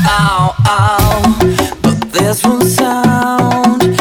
Ow, 0.00 0.54
ow. 0.66 1.36
But 1.82 2.10
this 2.12 2.44
one 2.44 2.68
sound 2.68 3.93